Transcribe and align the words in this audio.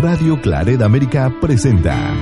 Radio 0.00 0.40
Claret 0.40 0.80
América 0.80 1.28
presenta 1.40 2.14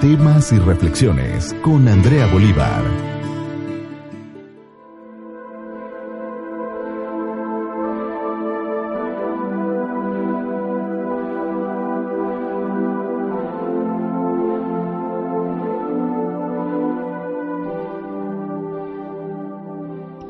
Temas 0.00 0.52
y 0.52 0.58
Reflexiones 0.58 1.54
con 1.62 1.86
Andrea 1.86 2.26
Bolívar. 2.26 2.82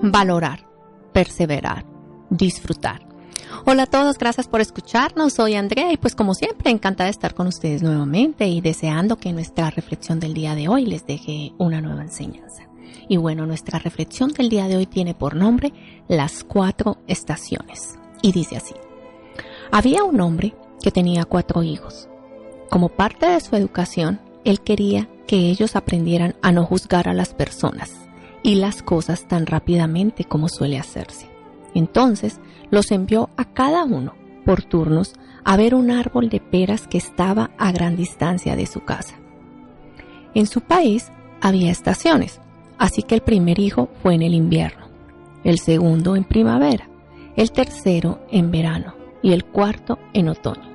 Valorar, 0.02 0.66
perseverar, 1.14 1.86
disfrutar. 2.28 3.13
Hola 3.66 3.84
a 3.84 3.86
todos, 3.86 4.18
gracias 4.18 4.46
por 4.46 4.60
escucharnos. 4.60 5.32
Soy 5.32 5.54
Andrea 5.54 5.90
y 5.90 5.96
pues 5.96 6.14
como 6.14 6.34
siempre 6.34 6.70
encantada 6.70 7.06
de 7.06 7.12
estar 7.12 7.32
con 7.32 7.46
ustedes 7.46 7.82
nuevamente 7.82 8.46
y 8.46 8.60
deseando 8.60 9.16
que 9.16 9.32
nuestra 9.32 9.70
reflexión 9.70 10.20
del 10.20 10.34
día 10.34 10.54
de 10.54 10.68
hoy 10.68 10.84
les 10.84 11.06
deje 11.06 11.54
una 11.56 11.80
nueva 11.80 12.02
enseñanza. 12.02 12.64
Y 13.08 13.16
bueno, 13.16 13.46
nuestra 13.46 13.78
reflexión 13.78 14.32
del 14.32 14.50
día 14.50 14.68
de 14.68 14.76
hoy 14.76 14.84
tiene 14.84 15.14
por 15.14 15.34
nombre 15.34 15.72
Las 16.08 16.44
cuatro 16.44 16.98
estaciones. 17.06 17.98
Y 18.20 18.32
dice 18.32 18.58
así. 18.58 18.74
Había 19.72 20.04
un 20.04 20.20
hombre 20.20 20.54
que 20.82 20.90
tenía 20.90 21.24
cuatro 21.24 21.62
hijos. 21.62 22.10
Como 22.68 22.90
parte 22.90 23.24
de 23.24 23.40
su 23.40 23.56
educación, 23.56 24.20
él 24.44 24.60
quería 24.60 25.08
que 25.26 25.36
ellos 25.36 25.74
aprendieran 25.74 26.36
a 26.42 26.52
no 26.52 26.66
juzgar 26.66 27.08
a 27.08 27.14
las 27.14 27.32
personas 27.32 27.92
y 28.42 28.56
las 28.56 28.82
cosas 28.82 29.26
tan 29.26 29.46
rápidamente 29.46 30.24
como 30.24 30.50
suele 30.50 30.78
hacerse. 30.78 31.33
Entonces 31.74 32.40
los 32.70 32.90
envió 32.90 33.30
a 33.36 33.44
cada 33.44 33.84
uno, 33.84 34.14
por 34.44 34.62
turnos, 34.62 35.14
a 35.44 35.56
ver 35.56 35.74
un 35.74 35.90
árbol 35.90 36.28
de 36.28 36.40
peras 36.40 36.86
que 36.86 36.98
estaba 36.98 37.50
a 37.58 37.72
gran 37.72 37.96
distancia 37.96 38.56
de 38.56 38.66
su 38.66 38.80
casa. 38.84 39.16
En 40.34 40.46
su 40.46 40.60
país 40.60 41.10
había 41.40 41.70
estaciones, 41.70 42.40
así 42.78 43.02
que 43.02 43.14
el 43.14 43.20
primer 43.20 43.58
hijo 43.58 43.88
fue 44.02 44.14
en 44.14 44.22
el 44.22 44.34
invierno, 44.34 44.86
el 45.44 45.58
segundo 45.58 46.16
en 46.16 46.24
primavera, 46.24 46.88
el 47.36 47.52
tercero 47.52 48.20
en 48.30 48.50
verano 48.50 48.94
y 49.22 49.32
el 49.32 49.44
cuarto 49.44 49.98
en 50.12 50.28
otoño. 50.28 50.74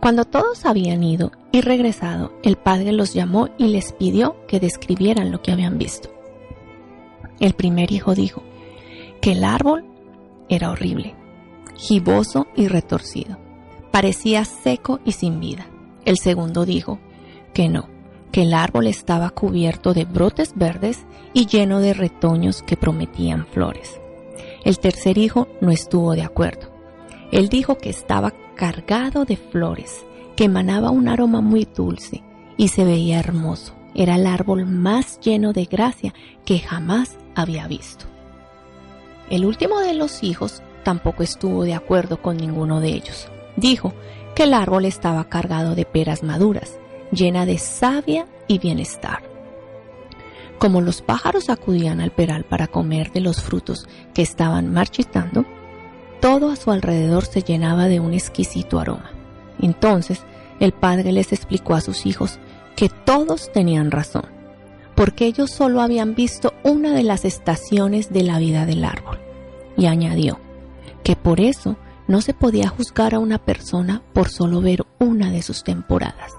Cuando 0.00 0.24
todos 0.24 0.64
habían 0.64 1.02
ido 1.02 1.30
y 1.52 1.60
regresado, 1.60 2.32
el 2.42 2.56
padre 2.56 2.92
los 2.92 3.12
llamó 3.12 3.50
y 3.58 3.68
les 3.68 3.92
pidió 3.92 4.36
que 4.46 4.58
describieran 4.58 5.30
lo 5.30 5.42
que 5.42 5.52
habían 5.52 5.76
visto. 5.76 6.08
El 7.38 7.52
primer 7.52 7.92
hijo 7.92 8.14
dijo 8.14 8.42
que 9.20 9.32
el 9.32 9.44
árbol 9.44 9.84
era 10.50 10.70
horrible, 10.70 11.14
giboso 11.76 12.48
y 12.54 12.68
retorcido. 12.68 13.38
Parecía 13.90 14.44
seco 14.44 15.00
y 15.04 15.12
sin 15.12 15.40
vida. 15.40 15.66
El 16.04 16.18
segundo 16.18 16.66
dijo 16.66 16.98
que 17.54 17.68
no, 17.68 17.88
que 18.32 18.42
el 18.42 18.52
árbol 18.52 18.86
estaba 18.86 19.30
cubierto 19.30 19.94
de 19.94 20.04
brotes 20.04 20.52
verdes 20.54 21.06
y 21.32 21.46
lleno 21.46 21.80
de 21.80 21.94
retoños 21.94 22.62
que 22.62 22.76
prometían 22.76 23.46
flores. 23.46 24.00
El 24.64 24.78
tercer 24.78 25.18
hijo 25.18 25.48
no 25.60 25.70
estuvo 25.70 26.12
de 26.12 26.22
acuerdo. 26.22 26.70
Él 27.32 27.48
dijo 27.48 27.78
que 27.78 27.90
estaba 27.90 28.32
cargado 28.56 29.24
de 29.24 29.36
flores, 29.36 30.04
que 30.36 30.44
emanaba 30.44 30.90
un 30.90 31.08
aroma 31.08 31.40
muy 31.40 31.64
dulce 31.64 32.22
y 32.56 32.68
se 32.68 32.84
veía 32.84 33.18
hermoso. 33.18 33.74
Era 33.94 34.16
el 34.16 34.26
árbol 34.26 34.66
más 34.66 35.18
lleno 35.20 35.52
de 35.52 35.64
gracia 35.64 36.14
que 36.44 36.58
jamás 36.58 37.18
había 37.34 37.66
visto. 37.66 38.09
El 39.30 39.46
último 39.46 39.78
de 39.78 39.94
los 39.94 40.24
hijos 40.24 40.60
tampoco 40.82 41.22
estuvo 41.22 41.62
de 41.62 41.74
acuerdo 41.74 42.20
con 42.20 42.36
ninguno 42.36 42.80
de 42.80 42.88
ellos. 42.88 43.28
Dijo 43.54 43.94
que 44.34 44.42
el 44.42 44.54
árbol 44.54 44.86
estaba 44.86 45.28
cargado 45.28 45.76
de 45.76 45.84
peras 45.84 46.24
maduras, 46.24 46.80
llena 47.12 47.46
de 47.46 47.58
savia 47.58 48.26
y 48.48 48.58
bienestar. 48.58 49.22
Como 50.58 50.80
los 50.80 51.00
pájaros 51.00 51.48
acudían 51.48 52.00
al 52.00 52.10
peral 52.10 52.42
para 52.44 52.66
comer 52.66 53.12
de 53.12 53.20
los 53.20 53.40
frutos 53.40 53.86
que 54.14 54.22
estaban 54.22 54.72
marchitando, 54.72 55.44
todo 56.20 56.50
a 56.50 56.56
su 56.56 56.72
alrededor 56.72 57.24
se 57.24 57.42
llenaba 57.42 57.86
de 57.86 58.00
un 58.00 58.12
exquisito 58.12 58.80
aroma. 58.80 59.12
Entonces 59.60 60.24
el 60.58 60.72
padre 60.72 61.12
les 61.12 61.32
explicó 61.32 61.74
a 61.74 61.80
sus 61.80 62.04
hijos 62.04 62.40
que 62.74 62.88
todos 62.88 63.52
tenían 63.52 63.92
razón 63.92 64.39
porque 65.00 65.24
ellos 65.24 65.50
solo 65.50 65.80
habían 65.80 66.14
visto 66.14 66.52
una 66.62 66.92
de 66.92 67.02
las 67.02 67.24
estaciones 67.24 68.12
de 68.12 68.22
la 68.22 68.38
vida 68.38 68.66
del 68.66 68.84
árbol. 68.84 69.18
Y 69.74 69.86
añadió 69.86 70.38
que 71.02 71.16
por 71.16 71.40
eso 71.40 71.76
no 72.06 72.20
se 72.20 72.34
podía 72.34 72.68
juzgar 72.68 73.14
a 73.14 73.18
una 73.18 73.38
persona 73.38 74.02
por 74.12 74.28
solo 74.28 74.60
ver 74.60 74.84
una 74.98 75.30
de 75.30 75.40
sus 75.40 75.64
temporadas. 75.64 76.34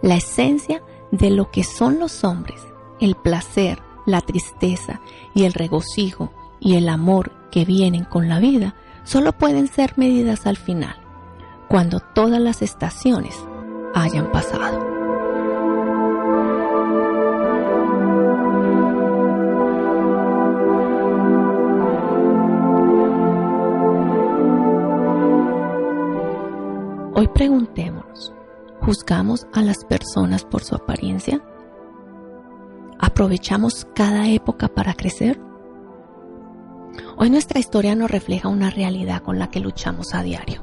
La 0.00 0.14
esencia 0.14 0.82
de 1.12 1.28
lo 1.28 1.50
que 1.50 1.62
son 1.62 1.98
los 1.98 2.24
hombres, 2.24 2.62
el 3.02 3.16
placer, 3.16 3.80
la 4.06 4.22
tristeza 4.22 5.02
y 5.34 5.44
el 5.44 5.52
regocijo 5.52 6.32
y 6.58 6.76
el 6.76 6.88
amor 6.88 7.32
que 7.50 7.66
vienen 7.66 8.04
con 8.04 8.30
la 8.30 8.38
vida, 8.38 8.76
solo 9.04 9.32
pueden 9.32 9.68
ser 9.68 9.92
medidas 9.98 10.46
al 10.46 10.56
final, 10.56 10.96
cuando 11.68 12.00
todas 12.00 12.40
las 12.40 12.62
estaciones 12.62 13.36
hayan 13.94 14.32
pasado. 14.32 14.99
Hoy 27.20 27.28
preguntémonos, 27.28 28.32
¿juzgamos 28.80 29.46
a 29.52 29.60
las 29.60 29.84
personas 29.84 30.42
por 30.42 30.64
su 30.64 30.74
apariencia? 30.74 31.44
¿Aprovechamos 32.98 33.86
cada 33.94 34.30
época 34.30 34.68
para 34.68 34.94
crecer? 34.94 35.38
Hoy 37.18 37.28
nuestra 37.28 37.60
historia 37.60 37.94
nos 37.94 38.10
refleja 38.10 38.48
una 38.48 38.70
realidad 38.70 39.20
con 39.20 39.38
la 39.38 39.50
que 39.50 39.60
luchamos 39.60 40.14
a 40.14 40.22
diario, 40.22 40.62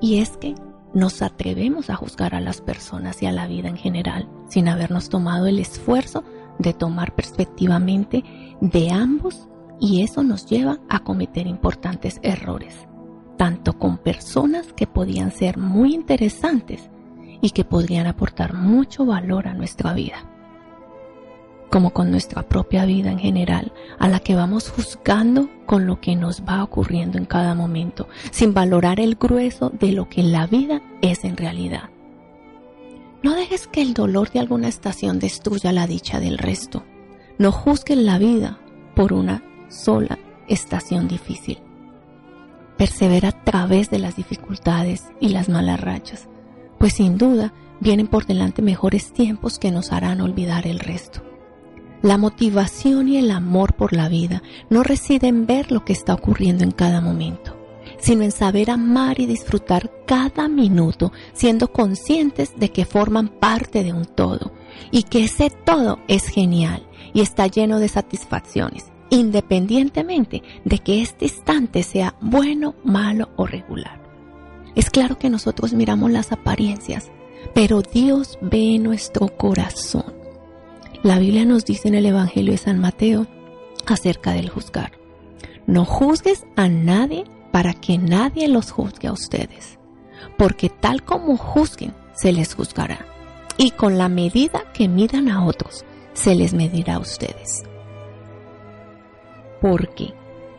y 0.00 0.18
es 0.18 0.36
que 0.38 0.56
nos 0.92 1.22
atrevemos 1.22 1.88
a 1.88 1.94
juzgar 1.94 2.34
a 2.34 2.40
las 2.40 2.60
personas 2.62 3.22
y 3.22 3.26
a 3.26 3.32
la 3.32 3.46
vida 3.46 3.68
en 3.68 3.76
general 3.76 4.28
sin 4.48 4.68
habernos 4.68 5.08
tomado 5.08 5.46
el 5.46 5.60
esfuerzo 5.60 6.24
de 6.58 6.74
tomar 6.74 7.14
perspectivamente 7.14 8.24
de 8.60 8.90
ambos 8.90 9.48
y 9.78 10.02
eso 10.02 10.24
nos 10.24 10.46
lleva 10.46 10.80
a 10.88 11.04
cometer 11.04 11.46
importantes 11.46 12.18
errores 12.24 12.88
tanto 13.36 13.78
con 13.78 13.98
personas 13.98 14.72
que 14.72 14.86
podían 14.86 15.30
ser 15.30 15.58
muy 15.58 15.94
interesantes 15.94 16.88
y 17.40 17.50
que 17.50 17.64
podrían 17.64 18.06
aportar 18.06 18.54
mucho 18.54 19.04
valor 19.04 19.46
a 19.46 19.54
nuestra 19.54 19.92
vida, 19.92 20.24
como 21.70 21.90
con 21.90 22.10
nuestra 22.10 22.42
propia 22.42 22.86
vida 22.86 23.10
en 23.10 23.18
general, 23.18 23.72
a 23.98 24.08
la 24.08 24.20
que 24.20 24.34
vamos 24.34 24.70
juzgando 24.70 25.48
con 25.66 25.86
lo 25.86 26.00
que 26.00 26.16
nos 26.16 26.42
va 26.42 26.62
ocurriendo 26.62 27.18
en 27.18 27.26
cada 27.26 27.54
momento, 27.54 28.08
sin 28.30 28.54
valorar 28.54 29.00
el 29.00 29.16
grueso 29.16 29.70
de 29.70 29.92
lo 29.92 30.08
que 30.08 30.22
la 30.22 30.46
vida 30.46 30.80
es 31.02 31.24
en 31.24 31.36
realidad. 31.36 31.90
No 33.22 33.34
dejes 33.34 33.66
que 33.66 33.82
el 33.82 33.94
dolor 33.94 34.30
de 34.30 34.40
alguna 34.40 34.68
estación 34.68 35.18
destruya 35.18 35.72
la 35.72 35.86
dicha 35.86 36.20
del 36.20 36.38
resto. 36.38 36.84
No 37.38 37.50
juzgues 37.50 37.98
la 37.98 38.18
vida 38.18 38.58
por 38.94 39.12
una 39.12 39.42
sola 39.68 40.18
estación 40.48 41.08
difícil 41.08 41.58
persevera 42.76 43.30
a 43.30 43.44
través 43.44 43.90
de 43.90 43.98
las 43.98 44.16
dificultades 44.16 45.04
y 45.20 45.30
las 45.30 45.48
malas 45.48 45.80
rachas, 45.80 46.28
pues 46.78 46.94
sin 46.94 47.18
duda 47.18 47.52
vienen 47.80 48.06
por 48.06 48.26
delante 48.26 48.62
mejores 48.62 49.12
tiempos 49.12 49.58
que 49.58 49.70
nos 49.70 49.92
harán 49.92 50.20
olvidar 50.20 50.66
el 50.66 50.78
resto. 50.78 51.22
La 52.02 52.18
motivación 52.18 53.08
y 53.08 53.16
el 53.16 53.30
amor 53.30 53.74
por 53.74 53.92
la 53.92 54.08
vida 54.08 54.42
no 54.70 54.82
reside 54.82 55.28
en 55.28 55.46
ver 55.46 55.72
lo 55.72 55.84
que 55.84 55.92
está 55.92 56.14
ocurriendo 56.14 56.62
en 56.62 56.70
cada 56.70 57.00
momento, 57.00 57.56
sino 57.98 58.22
en 58.22 58.32
saber 58.32 58.70
amar 58.70 59.18
y 59.18 59.26
disfrutar 59.26 59.90
cada 60.06 60.48
minuto, 60.48 61.12
siendo 61.32 61.72
conscientes 61.72 62.52
de 62.56 62.70
que 62.70 62.84
forman 62.84 63.28
parte 63.28 63.82
de 63.82 63.92
un 63.92 64.04
todo 64.04 64.52
y 64.90 65.04
que 65.04 65.24
ese 65.24 65.50
todo 65.50 65.98
es 66.06 66.26
genial 66.28 66.86
y 67.14 67.22
está 67.22 67.46
lleno 67.46 67.80
de 67.80 67.88
satisfacciones 67.88 68.92
independientemente 69.10 70.42
de 70.64 70.78
que 70.78 71.02
este 71.02 71.26
instante 71.26 71.82
sea 71.82 72.14
bueno, 72.20 72.74
malo 72.84 73.30
o 73.36 73.46
regular. 73.46 74.00
Es 74.74 74.90
claro 74.90 75.18
que 75.18 75.30
nosotros 75.30 75.72
miramos 75.72 76.10
las 76.10 76.32
apariencias, 76.32 77.10
pero 77.54 77.82
Dios 77.82 78.38
ve 78.40 78.78
nuestro 78.78 79.28
corazón. 79.28 80.14
La 81.02 81.18
Biblia 81.18 81.44
nos 81.44 81.64
dice 81.64 81.88
en 81.88 81.94
el 81.94 82.06
Evangelio 82.06 82.52
de 82.52 82.58
San 82.58 82.78
Mateo 82.78 83.26
acerca 83.86 84.32
del 84.32 84.50
juzgar. 84.50 84.92
No 85.66 85.84
juzgues 85.84 86.44
a 86.56 86.68
nadie 86.68 87.24
para 87.52 87.74
que 87.74 87.96
nadie 87.98 88.48
los 88.48 88.70
juzgue 88.70 89.08
a 89.08 89.12
ustedes, 89.12 89.78
porque 90.36 90.68
tal 90.68 91.02
como 91.04 91.36
juzguen, 91.36 91.94
se 92.14 92.32
les 92.32 92.54
juzgará, 92.54 93.06
y 93.56 93.70
con 93.70 93.98
la 93.98 94.08
medida 94.08 94.64
que 94.72 94.88
midan 94.88 95.28
a 95.28 95.44
otros, 95.44 95.84
se 96.12 96.34
les 96.34 96.54
medirá 96.54 96.96
a 96.96 96.98
ustedes. 96.98 97.64
Porque 99.60 100.12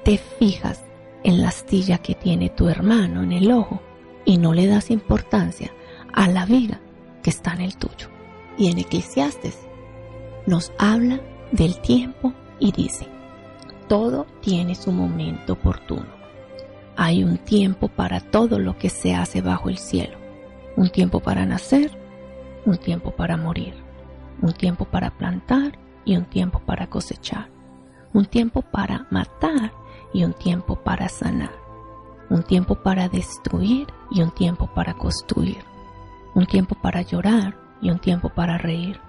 te 0.04 0.18
fijas 0.18 0.84
en 1.24 1.42
la 1.42 1.50
astilla 1.50 1.98
que 1.98 2.16
tiene 2.16 2.50
tu 2.50 2.70
hermano 2.70 3.24
en 3.24 3.32
el 3.32 3.52
ojo 3.52 3.82
y 4.26 4.38
no 4.38 4.54
le 4.54 4.68
das 4.68 4.92
importancia 4.92 5.72
a 6.14 6.28
la 6.28 6.46
viga 6.46 6.80
que 7.22 7.30
está 7.30 7.54
en 7.54 7.62
el 7.62 7.78
tuyo. 7.78 8.08
Y 8.58 8.72
en 8.72 8.78
Eclesiastes 8.80 9.68
nos 10.46 10.72
habla 10.80 11.20
del 11.52 11.80
tiempo 11.80 12.34
y 12.60 12.72
dice, 12.72 13.08
todo 13.88 14.26
tiene 14.42 14.76
su 14.76 14.92
momento 14.92 15.54
oportuno. 15.54 16.18
Hay 16.96 17.24
un 17.24 17.38
tiempo 17.38 17.90
para 17.90 18.20
todo 18.20 18.60
lo 18.60 18.78
que 18.78 18.90
se 18.90 19.14
hace 19.14 19.42
bajo 19.42 19.70
el 19.70 19.78
cielo. 19.78 20.18
Un 20.76 20.90
tiempo 20.90 21.20
para 21.20 21.46
nacer, 21.46 21.92
un 22.66 22.78
tiempo 22.78 23.12
para 23.12 23.38
morir, 23.38 23.74
un 24.42 24.54
tiempo 24.54 24.86
para 24.86 25.12
plantar 25.12 25.78
y 26.06 26.18
un 26.18 26.26
tiempo 26.26 26.60
para 26.60 26.88
cosechar, 26.88 27.50
un 28.13 28.25
tiempo 28.25 28.62
para 28.62 29.06
matar 29.12 29.74
y 30.13 30.24
un 30.24 30.33
tiempo 30.33 30.75
para 30.75 31.09
sanar, 31.09 31.51
un 32.30 32.44
tiempo 32.44 32.75
para 32.75 33.09
destruir 33.09 33.88
y 34.12 34.21
un 34.21 34.31
tiempo 34.31 34.68
para 34.68 34.94
construir, 34.94 35.63
un 36.33 36.45
tiempo 36.45 36.75
para 36.75 37.01
llorar 37.01 37.57
y 37.81 37.89
un 37.89 38.00
tiempo 38.00 38.30
para 38.30 38.57
reír, 38.57 39.00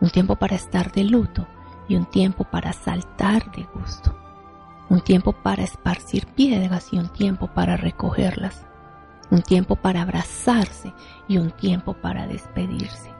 un 0.00 0.10
tiempo 0.10 0.36
para 0.36 0.56
estar 0.56 0.92
de 0.92 1.04
luto 1.04 1.46
y 1.88 1.96
un 1.96 2.06
tiempo 2.06 2.44
para 2.44 2.72
saltar 2.72 3.50
de 3.52 3.64
gusto, 3.74 4.16
un 4.88 5.00
tiempo 5.00 5.32
para 5.32 5.62
esparcir 5.62 6.26
piedras 6.26 6.92
y 6.92 6.98
un 6.98 7.08
tiempo 7.08 7.48
para 7.48 7.76
recogerlas, 7.76 8.66
un 9.30 9.42
tiempo 9.42 9.76
para 9.76 10.02
abrazarse 10.02 10.92
y 11.28 11.38
un 11.38 11.50
tiempo 11.50 11.94
para 11.94 12.26
despedirse, 12.26 13.12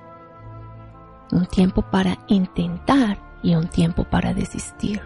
un 1.30 1.46
tiempo 1.46 1.82
para 1.82 2.18
intentar 2.28 3.18
y 3.42 3.54
un 3.54 3.68
tiempo 3.68 4.04
para 4.04 4.34
desistir, 4.34 5.02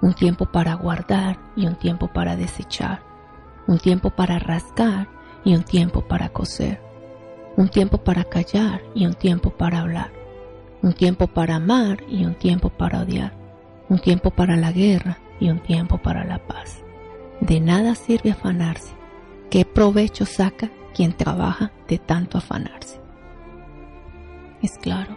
un 0.00 0.14
tiempo 0.14 0.46
para 0.46 0.74
guardar 0.74 1.38
y 1.56 1.66
un 1.66 1.74
tiempo 1.74 2.08
para 2.08 2.36
desechar, 2.36 3.02
un 3.66 3.78
tiempo 3.78 4.10
para 4.10 4.38
rasgar 4.38 5.08
y 5.44 5.54
un 5.54 5.62
tiempo 5.62 6.02
para 6.02 6.28
coser, 6.28 6.80
un 7.56 7.68
tiempo 7.68 7.98
para 7.98 8.24
callar 8.24 8.82
y 8.94 9.06
un 9.06 9.14
tiempo 9.14 9.50
para 9.50 9.80
hablar, 9.80 10.12
un 10.82 10.92
tiempo 10.92 11.26
para 11.26 11.56
amar 11.56 11.98
y 12.08 12.24
un 12.24 12.34
tiempo 12.34 12.70
para 12.70 13.02
odiar, 13.02 13.32
un 13.88 13.98
tiempo 13.98 14.30
para 14.30 14.56
la 14.56 14.72
guerra 14.72 15.18
y 15.40 15.50
un 15.50 15.60
tiempo 15.60 15.98
para 15.98 16.24
la 16.24 16.38
paz. 16.38 16.82
De 17.40 17.60
nada 17.60 17.94
sirve 17.94 18.32
afanarse. 18.32 18.92
¿Qué 19.50 19.64
provecho 19.64 20.26
saca 20.26 20.70
quien 20.94 21.12
trabaja 21.12 21.72
de 21.88 21.98
tanto 21.98 22.38
afanarse? 22.38 23.00
Es 24.60 24.76
claro, 24.78 25.16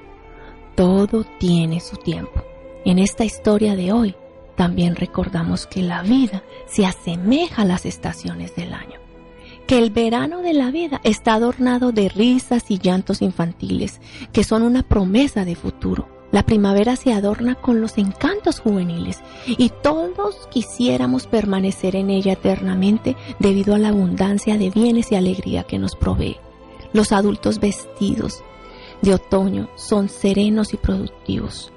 todo 0.75 1.25
tiene 1.39 1.79
su 1.79 1.97
tiempo. 1.97 2.43
En 2.85 2.99
esta 2.99 3.23
historia 3.23 3.75
de 3.75 3.91
hoy 3.91 4.15
también 4.55 4.95
recordamos 4.95 5.67
que 5.67 5.81
la 5.81 6.01
vida 6.01 6.43
se 6.67 6.85
asemeja 6.85 7.63
a 7.63 7.65
las 7.65 7.85
estaciones 7.85 8.55
del 8.55 8.73
año 8.73 9.01
que 9.67 9.77
el 9.77 9.89
verano 9.89 10.41
de 10.41 10.53
la 10.53 10.69
vida 10.69 10.99
está 11.05 11.35
adornado 11.35 11.93
de 11.93 12.09
risas 12.09 12.69
y 12.69 12.77
llantos 12.77 13.21
infantiles, 13.21 14.01
que 14.33 14.43
son 14.43 14.63
una 14.63 14.83
promesa 14.83 15.45
de 15.45 15.55
futuro. 15.55 16.09
La 16.31 16.43
primavera 16.43 16.97
se 16.97 17.13
adorna 17.13 17.55
con 17.55 17.79
los 17.79 17.97
encantos 17.97 18.59
juveniles 18.59 19.19
y 19.45 19.69
todos 19.69 20.47
quisiéramos 20.49 21.27
permanecer 21.27 21.95
en 21.95 22.09
ella 22.09 22.33
eternamente 22.33 23.15
debido 23.39 23.73
a 23.73 23.77
la 23.77 23.89
abundancia 23.89 24.57
de 24.57 24.69
bienes 24.69 25.11
y 25.11 25.15
alegría 25.15 25.63
que 25.63 25.79
nos 25.79 25.95
provee. 25.95 26.37
Los 26.93 27.13
adultos 27.13 27.59
vestidos 27.59 28.43
de 29.01 29.13
otoño 29.13 29.69
son 29.75 30.09
serenos 30.09 30.73
y 30.73 30.77
productivos. 30.77 31.71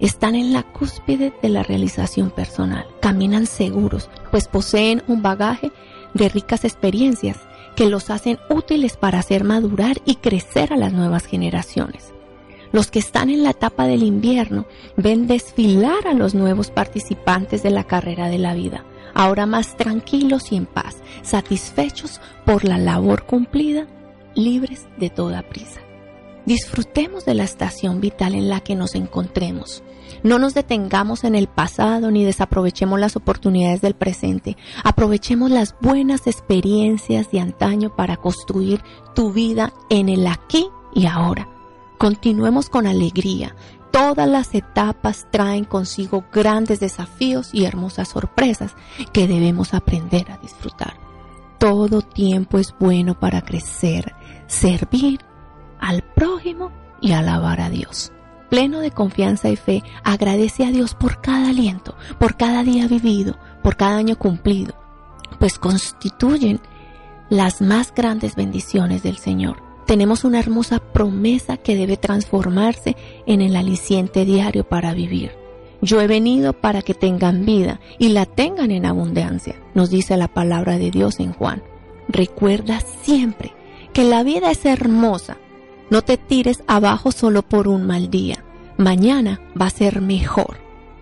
Están 0.00 0.36
en 0.36 0.52
la 0.52 0.62
cúspide 0.62 1.32
de 1.42 1.48
la 1.48 1.64
realización 1.64 2.30
personal, 2.30 2.86
caminan 3.00 3.46
seguros, 3.46 4.08
pues 4.30 4.46
poseen 4.46 5.02
un 5.08 5.22
bagaje 5.22 5.72
de 6.14 6.28
ricas 6.28 6.64
experiencias 6.64 7.38
que 7.74 7.86
los 7.86 8.10
hacen 8.10 8.38
útiles 8.48 8.96
para 8.96 9.18
hacer 9.18 9.42
madurar 9.42 10.00
y 10.04 10.16
crecer 10.16 10.72
a 10.72 10.76
las 10.76 10.92
nuevas 10.92 11.26
generaciones. 11.26 12.12
Los 12.70 12.90
que 12.90 12.98
están 12.98 13.30
en 13.30 13.42
la 13.42 13.50
etapa 13.50 13.86
del 13.86 14.02
invierno 14.02 14.66
ven 14.96 15.26
desfilar 15.26 16.06
a 16.06 16.14
los 16.14 16.34
nuevos 16.34 16.70
participantes 16.70 17.62
de 17.62 17.70
la 17.70 17.84
carrera 17.84 18.28
de 18.28 18.38
la 18.38 18.54
vida, 18.54 18.84
ahora 19.14 19.46
más 19.46 19.76
tranquilos 19.76 20.52
y 20.52 20.56
en 20.56 20.66
paz, 20.66 20.96
satisfechos 21.22 22.20
por 22.44 22.64
la 22.64 22.78
labor 22.78 23.24
cumplida, 23.24 23.86
libres 24.34 24.86
de 24.98 25.10
toda 25.10 25.42
prisa. 25.42 25.80
Disfrutemos 26.48 27.26
de 27.26 27.34
la 27.34 27.44
estación 27.44 28.00
vital 28.00 28.34
en 28.34 28.48
la 28.48 28.60
que 28.60 28.74
nos 28.74 28.94
encontremos. 28.94 29.82
No 30.22 30.38
nos 30.38 30.54
detengamos 30.54 31.24
en 31.24 31.34
el 31.34 31.46
pasado 31.46 32.10
ni 32.10 32.24
desaprovechemos 32.24 32.98
las 32.98 33.16
oportunidades 33.16 33.82
del 33.82 33.92
presente. 33.92 34.56
Aprovechemos 34.82 35.50
las 35.50 35.76
buenas 35.82 36.26
experiencias 36.26 37.30
de 37.30 37.40
antaño 37.40 37.94
para 37.94 38.16
construir 38.16 38.82
tu 39.14 39.30
vida 39.30 39.74
en 39.90 40.08
el 40.08 40.26
aquí 40.26 40.70
y 40.94 41.04
ahora. 41.04 41.50
Continuemos 41.98 42.70
con 42.70 42.86
alegría. 42.86 43.54
Todas 43.90 44.26
las 44.26 44.54
etapas 44.54 45.26
traen 45.30 45.64
consigo 45.64 46.24
grandes 46.32 46.80
desafíos 46.80 47.50
y 47.52 47.66
hermosas 47.66 48.08
sorpresas 48.08 48.74
que 49.12 49.28
debemos 49.28 49.74
aprender 49.74 50.30
a 50.30 50.38
disfrutar. 50.38 50.94
Todo 51.58 52.00
tiempo 52.00 52.56
es 52.56 52.74
bueno 52.80 53.20
para 53.20 53.42
crecer, 53.42 54.14
servir 54.46 55.27
al 55.88 56.02
prójimo 56.02 56.70
y 57.00 57.12
alabar 57.12 57.62
a 57.62 57.70
Dios. 57.70 58.12
Pleno 58.50 58.80
de 58.80 58.90
confianza 58.90 59.48
y 59.48 59.56
fe, 59.56 59.82
agradece 60.04 60.66
a 60.66 60.70
Dios 60.70 60.94
por 60.94 61.22
cada 61.22 61.48
aliento, 61.48 61.96
por 62.18 62.36
cada 62.36 62.62
día 62.62 62.86
vivido, 62.86 63.38
por 63.62 63.76
cada 63.78 63.96
año 63.96 64.18
cumplido, 64.18 64.74
pues 65.38 65.58
constituyen 65.58 66.60
las 67.30 67.62
más 67.62 67.94
grandes 67.94 68.36
bendiciones 68.36 69.02
del 69.02 69.16
Señor. 69.16 69.62
Tenemos 69.86 70.24
una 70.24 70.38
hermosa 70.38 70.78
promesa 70.78 71.56
que 71.56 71.74
debe 71.74 71.96
transformarse 71.96 72.94
en 73.26 73.40
el 73.40 73.56
aliciente 73.56 74.26
diario 74.26 74.68
para 74.68 74.92
vivir. 74.92 75.32
Yo 75.80 76.02
he 76.02 76.06
venido 76.06 76.52
para 76.52 76.82
que 76.82 76.92
tengan 76.92 77.46
vida 77.46 77.80
y 77.98 78.10
la 78.10 78.26
tengan 78.26 78.72
en 78.72 78.84
abundancia, 78.84 79.54
nos 79.72 79.88
dice 79.88 80.18
la 80.18 80.28
palabra 80.28 80.76
de 80.76 80.90
Dios 80.90 81.18
en 81.18 81.32
Juan. 81.32 81.62
Recuerda 82.08 82.80
siempre 83.02 83.54
que 83.94 84.04
la 84.04 84.22
vida 84.22 84.50
es 84.50 84.66
hermosa 84.66 85.38
no 85.90 86.02
te 86.02 86.18
tires 86.18 86.62
abajo 86.66 87.12
solo 87.12 87.42
por 87.42 87.66
un 87.66 87.86
mal 87.86 88.10
día. 88.10 88.44
Mañana 88.76 89.40
va 89.60 89.66
a 89.66 89.70
ser 89.70 90.00
mejor. 90.00 90.58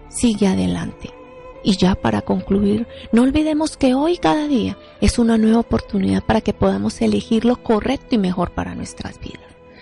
Sigue 0.08 0.46
adelante. 0.46 1.10
Y 1.64 1.76
ya 1.76 1.96
para 1.96 2.22
concluir, 2.22 2.86
no 3.10 3.22
olvidemos 3.22 3.76
que 3.76 3.94
hoy 3.94 4.18
cada 4.18 4.46
día 4.46 4.78
es 5.00 5.18
una 5.18 5.36
nueva 5.36 5.58
oportunidad 5.58 6.22
para 6.22 6.40
que 6.40 6.52
podamos 6.52 7.00
elegir 7.02 7.44
lo 7.44 7.56
correcto 7.56 8.14
y 8.14 8.18
mejor 8.18 8.52
para 8.52 8.76
nuestras 8.76 9.18
vidas. 9.18 9.40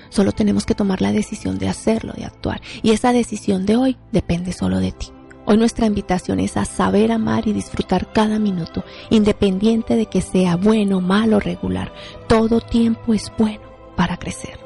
Solo 0.09 0.33
tenemos 0.33 0.65
que 0.65 0.75
tomar 0.75 1.03
la 1.03 1.13
decisión 1.13 1.59
de 1.59 1.69
hacerlo, 1.69 2.15
de 2.17 2.25
actuar. 2.25 2.63
Y 2.83 2.93
esa 2.93 3.13
decisión 3.13 3.67
de 3.67 3.77
hoy 3.77 3.99
depende 4.13 4.53
solo 4.53 4.79
de 4.79 4.93
ti. 4.93 5.09
Hoy 5.45 5.59
nuestra 5.59 5.87
invitación 5.87 6.41
es 6.41 6.57
a 6.57 6.65
saber 6.65 7.13
amar 7.13 7.47
y 7.47 7.53
disfrutar 7.53 8.11
cada 8.13 8.39
minuto, 8.39 8.83
independiente 9.11 9.97
de 9.97 10.07
que 10.07 10.23
sea 10.23 10.57
bueno, 10.57 11.03
malo, 11.03 11.39
regular. 11.39 11.93
Todo 12.29 12.63
tiempo 12.63 13.13
es 13.13 13.31
bueno 13.37 13.61
para 13.95 14.17
crecer 14.17 14.64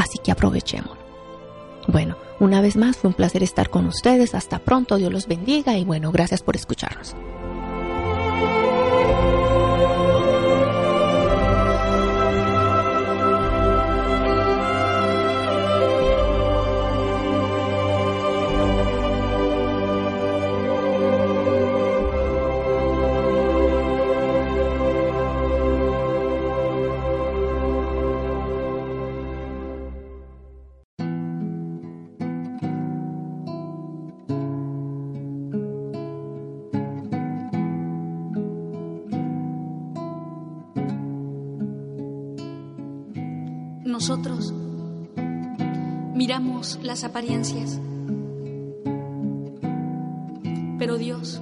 así 0.00 0.18
que 0.18 0.32
aprovechémoslo. 0.32 1.00
Bueno, 1.86 2.16
una 2.40 2.60
vez 2.60 2.76
más 2.76 2.96
fue 2.96 3.08
un 3.08 3.14
placer 3.14 3.42
estar 3.42 3.70
con 3.70 3.86
ustedes, 3.86 4.34
hasta 4.34 4.58
pronto, 4.58 4.96
Dios 4.96 5.12
los 5.12 5.26
bendiga 5.26 5.76
y 5.76 5.84
bueno, 5.84 6.10
gracias 6.10 6.42
por 6.42 6.56
escucharnos. 6.56 7.14
Las 46.82 47.04
apariencias, 47.04 47.80
pero 50.78 50.98
Dios 50.98 51.40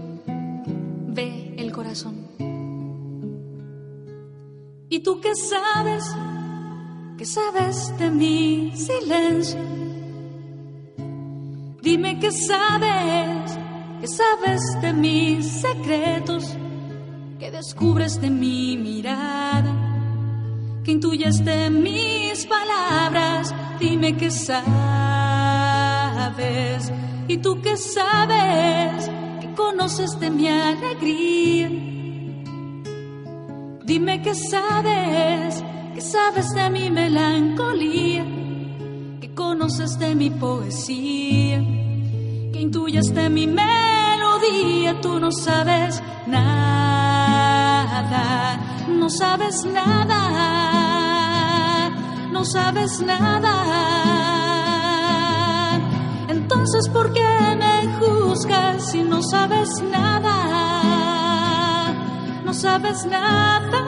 ve 1.09 1.55
el 1.57 1.73
corazón. 1.73 2.29
¿Y 4.89 5.01
tú 5.01 5.21
qué 5.21 5.35
sabes? 5.35 6.05
¿Qué 7.17 7.25
sabes 7.25 7.93
de 7.99 8.11
mi 8.11 8.73
silencio? 8.77 9.61
Dime 11.83 12.21
qué 12.21 12.31
sabes, 12.31 13.59
qué 14.01 14.07
sabes 14.07 14.61
de 14.81 14.93
mis 14.93 15.47
secretos, 15.47 16.55
qué 17.41 17.51
descubres 17.51 18.21
de 18.21 18.31
mi 18.31 18.77
mirada, 18.77 19.88
qué 20.89 20.93
intuyes 20.93 21.45
de 21.45 21.69
mis 21.69 22.47
palabras 22.47 23.55
dime 23.79 24.17
qué 24.17 24.31
sabes. 24.31 24.59
¿Y 27.29 27.37
tú 27.37 27.61
qué 27.61 27.77
sabes? 27.77 29.11
¿Qué 29.39 29.53
conoces 29.55 30.19
de 30.19 30.31
mi 30.31 30.49
alegría? 30.49 31.69
Dime 33.85 34.23
qué 34.23 34.35
sabes, 34.35 35.63
qué 35.95 36.01
sabes 36.01 36.55
de 36.55 36.71
mi 36.71 36.91
melancolía, 36.91 38.25
qué 39.21 39.35
conoces 39.35 39.99
de 39.99 40.15
mi 40.15 40.31
poesía, 40.31 41.63
qué 42.51 42.61
intuyes 42.63 43.13
de 43.15 43.29
mi 43.29 43.47
melodía, 43.47 44.99
tú 45.03 45.21
no 45.21 45.31
sabes 45.33 46.03
nada, 46.27 47.29
no 48.89 49.11
sabes 49.11 49.67
nada 49.67 50.78
no 52.39 52.45
sabes 52.45 53.01
nada. 53.01 53.55
Entonces, 56.29 56.89
¿por 56.89 57.13
qué 57.13 57.57
me 57.59 57.89
juzgas 57.99 58.93
si 58.93 59.03
no 59.03 59.21
sabes 59.25 59.83
nada? 59.83 60.35
No 62.45 62.55
sabes 62.55 63.05
nada. 63.07 63.83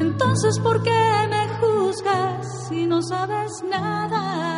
Entonces, 0.00 0.58
¿por 0.58 0.82
qué 0.82 1.28
me 1.30 1.48
juzgas 1.60 2.66
si 2.68 2.84
no 2.86 3.00
sabes 3.00 3.62
nada? 3.70 4.55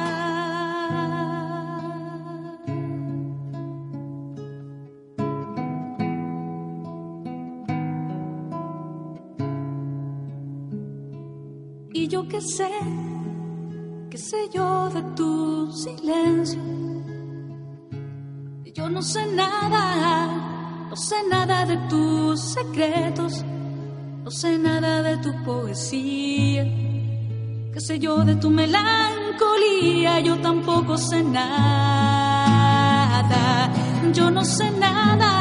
Qué 12.38 12.44
sé, 12.44 12.70
qué 14.10 14.16
sé 14.16 14.48
yo 14.54 14.88
de 14.90 15.02
tu 15.16 15.72
silencio. 15.72 16.60
Yo 18.72 18.88
no 18.88 19.02
sé 19.02 19.26
nada, 19.26 20.86
no 20.88 20.94
sé 20.94 21.16
nada 21.28 21.66
de 21.66 21.76
tus 21.88 22.40
secretos, 22.40 23.44
no 24.22 24.30
sé 24.30 24.56
nada 24.56 25.02
de 25.02 25.16
tu 25.16 25.32
poesía. 25.42 26.62
Qué 27.72 27.80
sé 27.80 27.98
yo 27.98 28.18
de 28.18 28.36
tu 28.36 28.50
melancolía, 28.50 30.20
yo 30.20 30.38
tampoco 30.38 30.96
sé 30.96 31.24
nada. 31.24 31.48
Yo 34.12 34.30
no 34.30 34.44
sé 34.44 34.70
nada, 34.70 35.32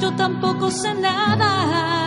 yo 0.00 0.12
tampoco 0.16 0.72
sé 0.72 0.92
nada. 0.94 1.99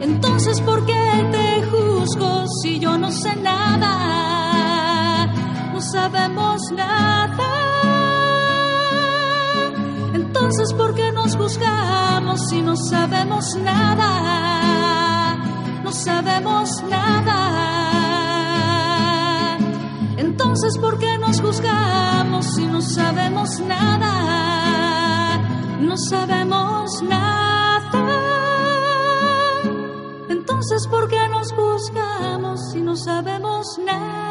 Entonces, 0.00 0.60
¿por 0.62 0.86
qué 0.86 1.28
te 1.30 1.62
juzgo 1.70 2.46
si 2.62 2.78
yo 2.78 2.96
no 2.96 3.12
sé 3.12 3.36
nada? 3.36 5.26
No 5.72 5.80
sabemos 5.80 6.60
nada. 6.72 7.50
Entonces, 10.14 10.72
¿por 10.72 10.94
qué 10.94 11.12
nos 11.12 11.36
juzgamos 11.36 12.48
si 12.48 12.62
no 12.62 12.76
sabemos 12.76 13.54
nada? 13.56 15.36
No 15.84 15.92
sabemos 15.92 16.82
nada. 16.88 17.38
Entonces, 20.16 20.78
¿por 20.78 20.98
qué 20.98 21.18
nos 21.18 21.40
juzgamos 21.40 22.46
si 22.54 22.66
no 22.66 22.80
sabemos 22.80 23.60
nada? 23.60 25.38
No 25.80 25.96
sabemos 25.96 26.59
sabemos 33.04 33.78
nada? 33.78 34.29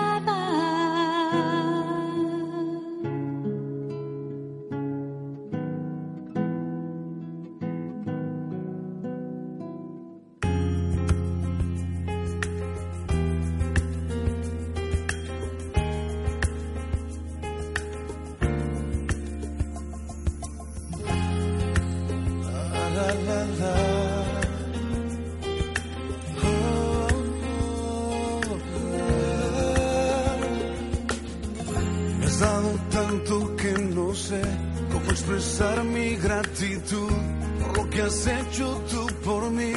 Por 37.60 37.77
lo 37.77 37.89
que 37.89 38.01
has 38.01 38.27
hecho 38.27 38.81
tú 38.89 39.08
por 39.24 39.51
mí. 39.51 39.74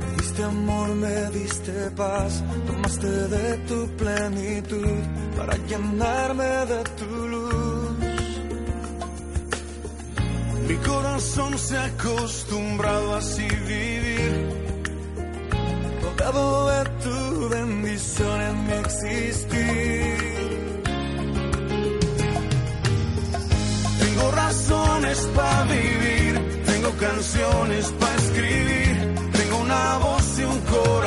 Me 0.00 0.16
diste 0.18 0.42
amor, 0.44 0.88
me 0.94 1.30
diste 1.30 1.90
paz, 1.96 2.44
tomaste 2.66 3.06
de 3.06 3.56
tu 3.68 3.86
plenitud 3.96 4.98
para 5.36 5.56
llenarme 5.66 6.44
de 6.44 6.84
tu 6.98 7.28
luz. 7.28 7.88
Mi 10.68 10.76
corazón 10.76 11.58
se 11.58 11.76
ha 11.76 11.84
acostumbrado 11.84 13.14
a 13.14 13.18
así 13.18 13.48
vivir, 13.66 14.47
rodeado 16.18 16.68
de 16.68 16.84
tu 17.02 17.48
bendición 17.48 18.40
en 18.42 18.66
mi 18.66 18.72
existir. 18.72 20.42
Tengo 23.98 24.30
razones 24.32 25.18
para 25.34 25.62
vivir, 25.64 26.62
tengo 26.66 26.90
canciones 26.98 27.92
para 28.00 28.14
escribir, 28.16 29.14
tengo 29.32 29.56
una 29.58 29.98
voz 29.98 30.38
y 30.38 30.44
un 30.44 30.60
corazón. 30.60 30.97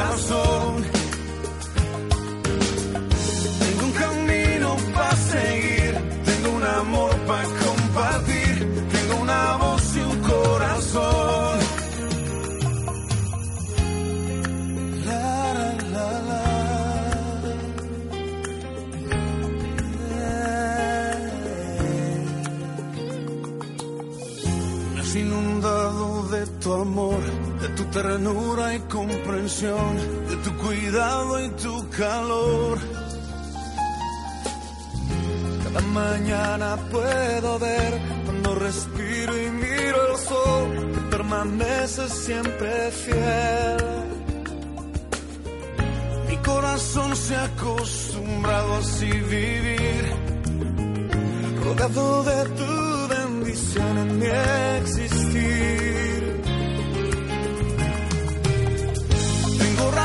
De 29.62 30.36
tu 30.44 30.58
cuidado 30.58 31.40
y 31.46 31.50
tu 31.50 31.88
calor. 31.90 32.80
Cada 35.64 35.82
mañana 35.82 36.78
puedo 36.90 37.60
ver 37.60 38.02
cuando 38.26 38.56
respiro 38.56 39.40
y 39.40 39.52
miro 39.52 40.12
el 40.12 40.18
sol, 40.18 40.92
que 40.94 41.02
permanece 41.16 42.10
siempre 42.10 42.92
fiel. 42.92 43.78
Mi 46.28 46.38
corazón 46.38 47.16
se 47.16 47.36
ha 47.36 47.44
acostumbrado 47.44 48.74
a 48.74 48.80
vivir, 49.00 50.04
rodeado 51.64 52.24
de 52.24 52.50
tu 52.58 53.08
bendición 53.14 53.98
en 54.00 54.20
mi 54.20 54.26
existir. 54.80 55.81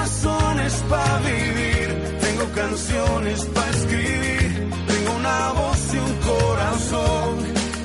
Tengo 0.06 0.38
razones 0.38 0.84
para 0.88 1.18
vivir, 1.18 2.18
tengo 2.20 2.44
canciones 2.54 3.44
para 3.46 3.70
escribir, 3.70 4.70
tengo 4.86 5.16
una 5.16 5.52
voz 5.52 5.94
y 5.94 5.98
un 5.98 6.14
corazón. 6.30 7.32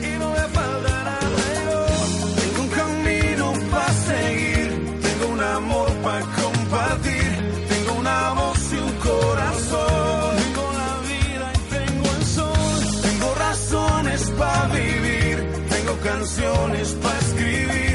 Y 0.04 0.20
no 0.20 0.30
le 0.30 0.46
faltará 0.56 1.20
reloj. 1.20 2.36
Tengo 2.42 2.62
un 2.62 2.70
camino 2.70 3.54
para 3.72 3.94
seguir, 3.94 5.00
tengo 5.02 5.34
un 5.34 5.42
amor 5.42 5.90
para 6.04 6.22
compartir, 6.42 7.32
tengo 7.70 7.94
una 8.00 8.34
voz 8.34 8.60
y 8.72 8.78
un 8.78 8.94
corazón, 9.10 10.36
tengo 10.44 10.72
la 10.82 10.94
vida 11.10 11.54
y 11.56 11.60
tengo 11.76 12.08
el 12.18 12.24
sol, 12.24 13.02
tengo 13.02 13.34
razones 13.34 14.22
para 14.38 14.68
vivir, 14.68 15.38
tengo 15.70 15.94
canciones 16.04 16.88
para 17.02 17.20
escribir. 17.20 17.91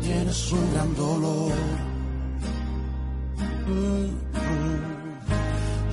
Tienes 0.00 0.52
un 0.52 0.72
gran 0.72 0.94
dolor. 0.94 1.52
Mm, 3.66 4.08
mm. 4.38 4.92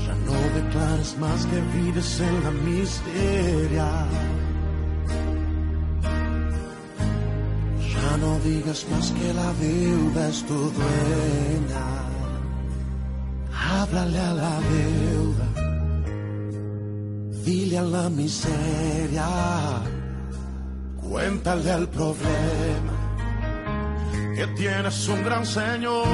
Ya 0.06 0.16
no 0.28 0.38
declares 0.60 1.18
más 1.20 1.46
que 1.46 1.60
vives 1.78 2.20
en 2.20 2.44
la 2.44 2.52
miseria. 2.52 3.90
Ya 7.94 8.18
no 8.18 8.40
digas 8.40 8.86
más 8.92 9.12
que 9.12 9.34
la 9.34 9.54
deuda 9.54 10.30
es 10.30 10.46
tu 10.46 10.54
dueña. 10.54 11.88
Háblale 13.72 14.20
a 14.20 14.34
la 14.34 14.60
deuda, 14.72 15.48
dile 17.46 17.78
a 17.78 17.84
la 17.84 18.10
miseria, 18.10 19.28
cuéntale 21.02 21.72
al 21.72 21.88
problema 21.88 22.99
que 24.40 24.48
tienes 24.48 25.08
un 25.10 25.22
gran 25.26 25.46
Señor, 25.46 26.08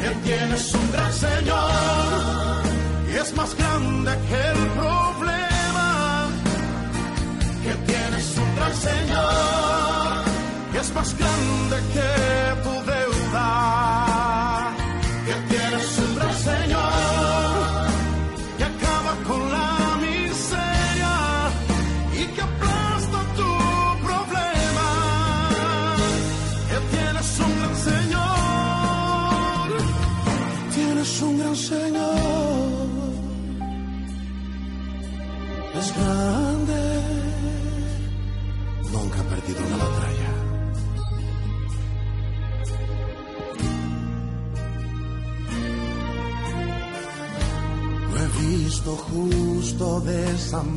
que 0.00 0.08
tienes 0.26 0.74
un 0.74 0.92
gran 0.92 1.12
Señor 1.12 2.62
y 3.12 3.16
es 3.16 3.36
más 3.36 3.54
grande 3.54 4.10
que 4.28 4.40
el 4.52 4.68
problema, 4.80 6.28
que 7.62 7.74
tienes 7.92 8.38
un 8.38 8.56
gran 8.56 8.74
Señor 8.74 10.24
y 10.72 10.76
es 10.78 10.94
más 10.94 11.14
grande 11.18 11.76
que 11.92 12.08
tu 12.16 12.23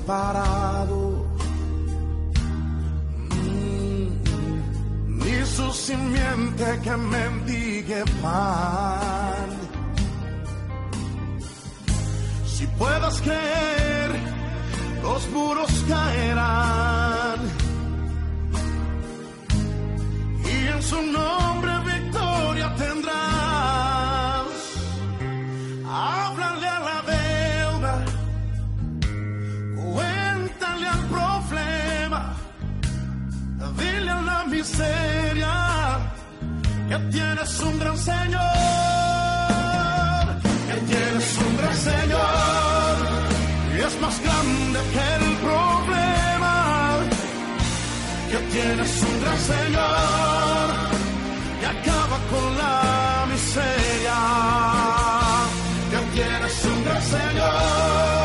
desamparado. 0.08 1.26
Mm, 3.30 4.08
Ni 5.20 5.46
su 5.46 5.72
simiente 5.74 6.80
que 6.84 6.98
mendigue 6.98 8.04
pan. 8.22 9.50
Si 12.46 12.66
puedas 12.80 13.22
creer, 13.22 14.10
los 15.04 15.30
muros 15.30 15.70
caerán. 15.88 17.40
Y 20.46 20.68
en 20.68 20.82
su 20.82 21.02
nombre 21.02 21.72
victoria 21.86 22.74
tendrás. 22.76 23.27
Miseria 34.46 36.00
que 36.90 36.98
tienes 37.12 37.60
un 37.60 37.80
gran 37.80 37.98
Señor, 37.98 38.42
que 40.68 40.76
tienes 40.92 41.38
un 41.46 41.58
gran 41.58 41.76
Señor 41.76 42.96
y 43.76 43.80
es 43.80 44.02
más 44.02 44.22
grande 44.22 44.80
que 44.94 45.06
el 45.20 45.28
problema, 45.48 46.56
que 48.32 48.38
tienes 48.54 49.04
un 49.04 49.22
gran 49.22 49.40
Señor 49.54 50.68
y 51.62 51.66
acaba 51.66 52.18
con 52.32 52.58
la 52.58 53.26
miseria 53.32 54.20
que 55.92 56.00
tienes 56.16 56.66
un 56.66 56.84
gran 56.86 57.02
Señor, 57.02 58.17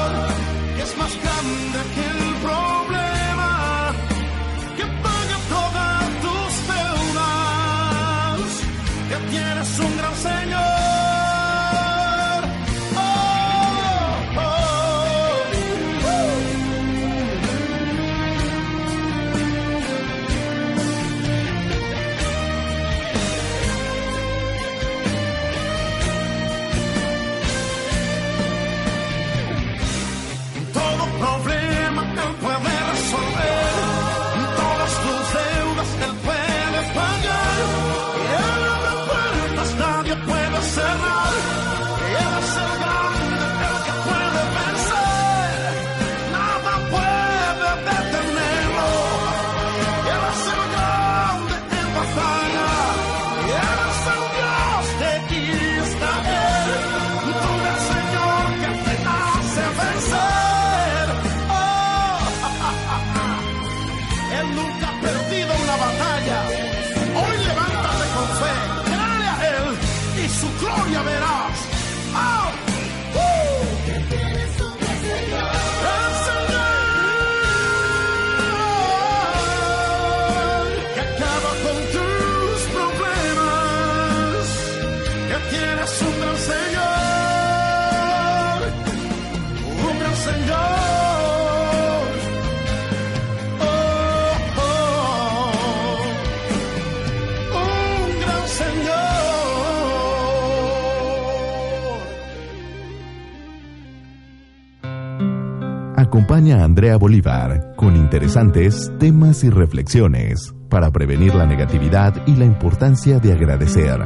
Andrea 106.73 106.97
Bolívar 106.97 107.75
con 107.77 107.97
interesantes 107.97 108.91
temas 108.99 109.45
y 109.45 109.51
reflexiones 109.51 110.55
para 110.71 110.91
prevenir 110.91 111.35
la 111.35 111.45
negatividad 111.45 112.27
y 112.27 112.35
la 112.35 112.47
importancia 112.47 113.19
de 113.19 113.35
agradecer. 113.35 114.01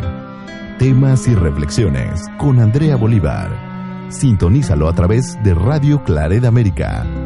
Temas 0.76 1.28
y 1.28 1.36
reflexiones 1.36 2.22
con 2.38 2.58
Andrea 2.58 2.96
Bolívar. 2.96 4.08
Sintonízalo 4.10 4.88
a 4.88 4.94
través 4.96 5.40
de 5.44 5.54
Radio 5.54 6.02
Claret 6.02 6.44
América. 6.44 7.25